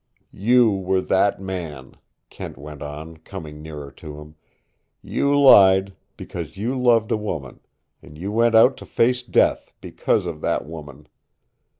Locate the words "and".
8.01-8.17